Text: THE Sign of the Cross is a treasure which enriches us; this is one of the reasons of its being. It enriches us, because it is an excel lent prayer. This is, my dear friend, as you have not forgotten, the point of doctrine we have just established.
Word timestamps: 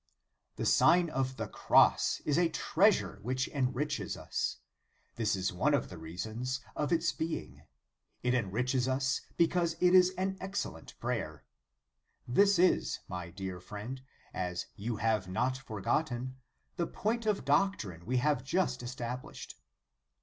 THE 0.55 0.65
Sign 0.65 1.11
of 1.11 1.37
the 1.37 1.47
Cross 1.47 2.21
is 2.25 2.39
a 2.39 2.49
treasure 2.49 3.19
which 3.21 3.47
enriches 3.49 4.17
us; 4.17 4.57
this 5.13 5.35
is 5.35 5.53
one 5.53 5.75
of 5.75 5.89
the 5.89 5.97
reasons 5.99 6.59
of 6.75 6.91
its 6.91 7.11
being. 7.11 7.61
It 8.23 8.33
enriches 8.33 8.87
us, 8.87 9.21
because 9.37 9.75
it 9.79 9.93
is 9.93 10.09
an 10.17 10.39
excel 10.41 10.71
lent 10.71 10.99
prayer. 10.99 11.45
This 12.27 12.57
is, 12.57 13.01
my 13.07 13.29
dear 13.29 13.59
friend, 13.59 14.01
as 14.33 14.65
you 14.75 14.95
have 14.95 15.27
not 15.27 15.55
forgotten, 15.55 16.37
the 16.77 16.87
point 16.87 17.27
of 17.27 17.45
doctrine 17.45 18.03
we 18.07 18.17
have 18.17 18.43
just 18.43 18.81
established. 18.81 19.61